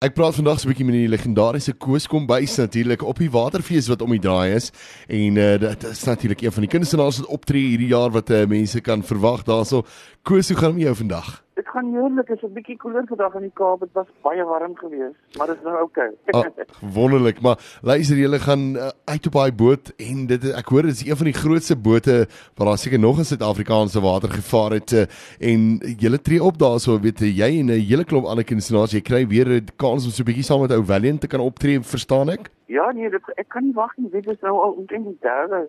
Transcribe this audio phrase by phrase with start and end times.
[0.00, 3.88] Ek praat vandag so 'n bietjie met die legendariese Koos Kombuis natuurlik op die waterfees
[3.92, 4.70] wat om die draai is
[5.06, 8.46] en uh, dit is natuurlik een van die kunstenaars wat optree hierdie jaar wat uh,
[8.48, 9.84] mense kan verwag daarso.
[10.22, 11.44] Koos, hoe gaan dit met jou vandag?
[11.60, 13.80] Dit gaan heerlik, is 'n bietjie koeler vandag in die Kaap.
[13.80, 16.10] Dit was baie warm geweest, maar dit is nou oukei.
[16.26, 16.50] Okay.
[16.56, 20.82] ah, wonderlik, maar luister julle gaan uh, uit op daai boot en dit ek hoor
[20.82, 22.16] dit is een van die grootste bote
[22.56, 25.04] wat daar seker nog in Suid-Afrikaanse water gevaar het uh,
[25.50, 29.26] en julle tree op daarso weet jy en 'n hele klomp ander kunstenaars jy kry
[29.26, 32.30] weer 'n kans om so 'n bietjie saam met ou Valiant te kan optree, verstaan
[32.30, 32.48] ek?
[32.66, 34.10] Ja nee, dit ek kan nie wag nie.
[34.10, 35.68] Dit is nou al omtrent die derde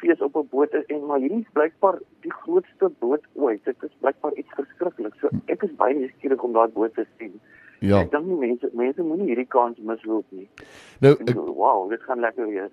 [0.00, 3.64] fees op 'n boot en maar hierdie is blykbaar die grootste boot ooit.
[3.64, 5.18] Dit is blykbaar iets verskrikliks.
[5.20, 7.40] So ek is baie nuuskierig om daai boot te sien.
[7.80, 8.00] Ja.
[8.00, 10.48] Ek dink nie mense mense moenie hierdie kans misloop nie.
[11.00, 12.72] Nou ek, wow, dit gaan lekker wees.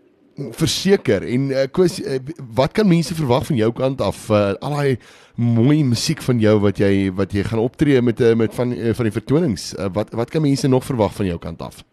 [0.58, 2.18] Verseker en uh, Koos, uh,
[2.58, 4.30] wat kan mense verwag van jou kant af?
[4.30, 4.98] Uh, al daai
[5.38, 8.94] mooi musiek van jou wat jy wat jy gaan optree met uh, met van uh,
[8.98, 9.74] van die vertonings.
[9.78, 11.84] Uh, wat wat kan mense nog verwag van jou kant af?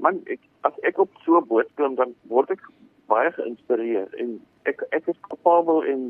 [0.00, 2.64] Man, ek as ek op so 'n boot klim dan word ek
[3.10, 4.36] baie geïnspireer en
[4.70, 6.04] ek ek is kapabel en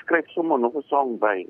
[0.00, 1.46] skryf sommer nog 'n song by.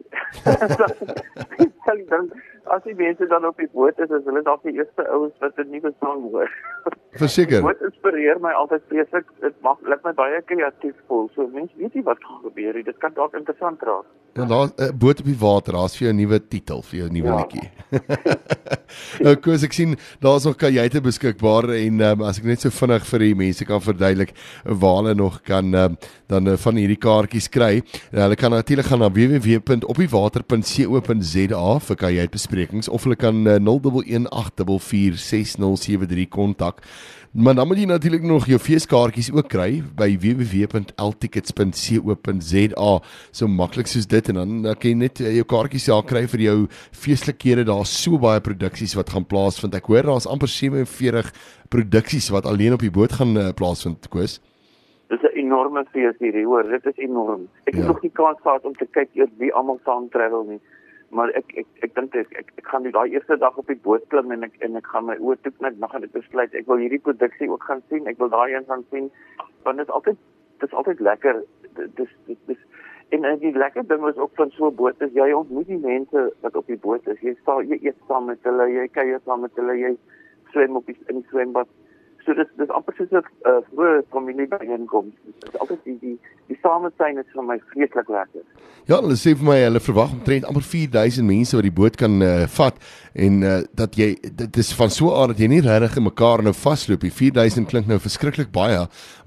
[1.84, 2.32] Sal dan
[2.64, 5.56] as die mense dan op die boot is, is hulle dalk die eerste ouens wat
[5.58, 6.50] 'n nuwe song hoor.
[7.22, 7.62] Verseker.
[7.66, 9.26] Dit inspireer my altyd vreeslik.
[9.40, 11.28] Dit maak laat my baie kreatief voel.
[11.34, 12.82] So mense weet nie wat gaan gebeur nie.
[12.82, 14.06] Dit kan dalk interessant raak.
[14.40, 16.98] Ja, daar 'n uh, boot op die water, daar's vir jou 'n nuwe titel vir
[16.98, 17.36] jou nuwe ja.
[17.36, 17.70] liedjie.
[19.24, 23.06] nou, Koos, ek sien daar's nog kajuite beskikbaar en um, as ek net so vinnig
[23.06, 24.32] vir die mense kan verduidelik
[24.64, 25.96] waar hulle nog kan um,
[26.30, 27.82] dan uh, van hierdie kaartjies kry.
[28.12, 36.82] Nou, hulle kan natuurlik gaan na www.opdiewater.co.za vir kajuitbesprekings of hulle kan uh, 0118446073 kontak.
[37.30, 43.00] Maar dan moet jy natuurlik nog jou feeskaartjies ook kry by www.ltickets.co.za.
[43.30, 46.24] So maklik soos dit en dan dan kan jy net eh, jou kaartjies daar kry
[46.32, 46.56] vir jou
[47.02, 47.66] feestelikhede.
[47.68, 49.76] Daar's so baie produksies wat gaan plaasvind.
[49.76, 51.32] Ek hoor daar's amper 47
[51.70, 54.40] produksies wat alleen op die boot gaan uh, plaasvind, Koos.
[55.10, 56.64] Dis 'n enorme fees hierdie, hoor.
[56.70, 57.48] Dit is enorm.
[57.66, 57.90] Ek het ja.
[57.92, 60.60] nog nie kans gehad om te kyk eers wie almal saam travel nie
[61.10, 63.78] maar ek ek ek dink ek, ek ek gaan die daai eerste dag op die
[63.86, 66.54] boot klim en ek en ek gaan my oë toe net nog gaan ek besluit
[66.54, 69.08] ek wil hierdie produksie ook gaan sien ek wil daai een gaan sien
[69.66, 70.20] want dit is altyd
[70.62, 71.42] dit is altyd lekker
[71.98, 72.62] dis dis
[73.10, 75.78] en en die lekker ding is ook van so 'n boot is jy ontmoet die
[75.78, 77.20] mense wat op die boot is.
[77.20, 79.96] Jy staan jy eet saam met hulle jy kuier saam met hulle jy
[80.52, 81.68] swem op die, in die swembad
[82.30, 86.16] so dis dis amper soos 'n uh, groot familie byeenkoms dit is altyd die die
[86.52, 88.44] die samesyn is vir my vreeslik lekker
[88.88, 92.16] Ja, hulle sê vir my hulle verwag omtrent amper 4000 mense wat die boot kan
[92.24, 92.78] uh, vat
[93.20, 96.42] en uh, dat jy dit is van so aard dat jy nie regtig in mekaar
[96.42, 97.12] nou vasloop nie.
[97.14, 98.80] 4000 klink nou verskriklik baie,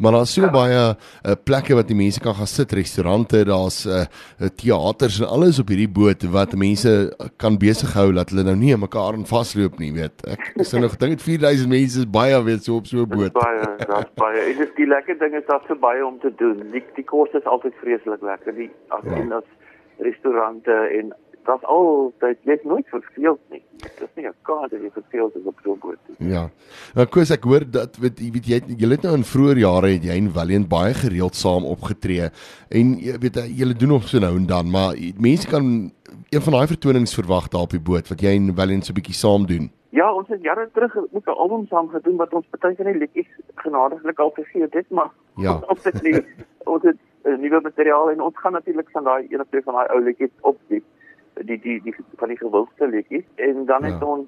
[0.03, 0.51] maar daar's so ja.
[0.51, 4.03] baie uh, plekke wat die mense kan gaan sit, restaurante, daar's uh,
[4.59, 6.95] teaters en alles op hierdie boot wat mense
[7.39, 10.25] kan besig hou dat hulle nou nie in mekaar in vasloop nie, weet.
[10.33, 13.33] Ek sê nog dink 4000 mense is baie weet so op so boot.
[13.35, 14.45] Baie, daar's baie.
[14.51, 16.63] En dis die lekker ding is daar's so baie om te doen.
[16.75, 18.55] Die die kos is altyd vreeslik lekker.
[18.61, 19.19] Die as ja.
[19.19, 19.49] en as
[20.07, 21.13] restaurante en
[21.47, 23.61] dit's altyd jy's nooit verveeld nie.
[23.83, 26.31] Dit is nie 'n kaart as jy verveeld is op so 'n boot nie.
[26.31, 26.49] Ja.
[26.95, 29.87] Nou Koos, ek hoor dat weet jy weet jy jy het nou in vroeë jare
[29.87, 32.29] het jy en Valiant baie gereeld saam opgetree
[32.69, 35.91] en jy weet jy doen nog so nou en dan, maar mense kan
[36.29, 38.99] een van daai vertonings verwag daar op die boot wat jy en Valiant so 'n
[39.01, 39.71] bietjie saam doen.
[39.93, 42.97] Ja, ons het jare terug met 'n album saam gedoen wat ons baie van die
[42.97, 45.59] liedjies genadiglik al gegee het, maar ja.
[45.71, 46.25] ons het nie
[46.63, 49.73] ons het uh, nuwe materiaal en ons gaan natuurlik van daai een of twee van
[49.73, 50.83] daai ou liedjies op die
[51.33, 54.05] die die die van die gewildste liedjies en dan het ja.
[54.05, 54.27] ons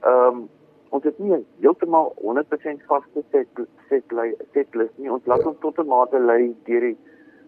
[0.00, 0.48] ehm um,
[0.88, 5.48] ons het nie heeltemal 100% vaste set set lei set lys nie ons laat ja.
[5.48, 6.96] ons tot 'n mate lei deur die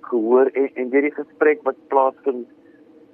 [0.00, 2.48] gehoor en en deur die gesprek wat plaasvind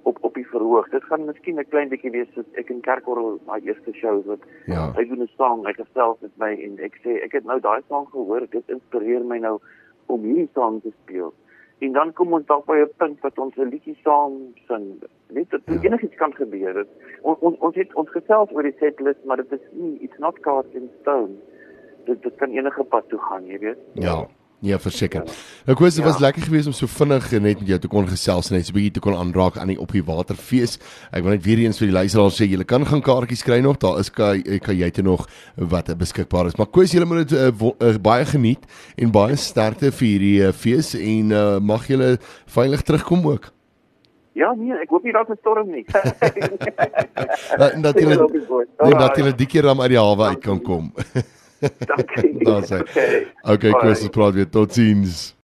[0.03, 0.89] op op die verhoog.
[0.91, 4.41] Dit gaan miskien 'n klein bietjie wees soos ek in Kerkorrel my eerste show wat
[4.67, 4.93] ja.
[4.97, 7.83] ek doen 'n song, ek gesels met my en ek sê ek het nou daai
[7.89, 9.59] song gehoor, dit inspireer my nou
[10.07, 11.35] om hierdie song te speel
[11.81, 14.33] en dan kom ons dalk by 'n punt wat ons 'n liedjie saam
[14.69, 14.87] sing.
[15.29, 15.81] Net dat ja.
[15.83, 16.87] enigiets kan gebeur.
[17.23, 20.41] Ons ons ons het ons gesels oor die setlist, maar dit is nie it's not
[20.41, 21.35] cast in stone.
[22.05, 23.79] Dit dit kan enige pad toe gaan, jy weet.
[23.93, 24.27] Ja.
[24.61, 25.25] Ja, verseker.
[25.65, 26.27] Ek wou sê dit was ja.
[26.27, 28.77] lekker geweest om so vinnig net met jou te kon gesels en net so 'n
[28.77, 30.77] bietjie te kon aanraak aan die op die waterfees.
[31.17, 33.79] Ek wil net weer eens vir die luisteraars sê julle kan gaan kaartjies kry nog.
[33.81, 35.27] Daar is kan kan jy dit nog
[35.57, 36.57] wat beskikbaar is.
[36.57, 38.61] Maar koes julle moet dit uh, uh, baie geniet
[38.99, 43.53] en baie sterkte vir hierdie uh, fees en uh, mag julle veilig terugkom ook.
[44.37, 45.85] Ja, nee, ek hoop nie dat 'n storm nie.
[47.81, 48.17] dat jy
[48.93, 50.93] dat jy die keer dan uit die hawe uit kan kom.
[51.61, 52.45] Dankie.
[52.45, 52.81] Daar's hy.
[52.81, 55.35] Okay, okay Chris, praat weer tot sins.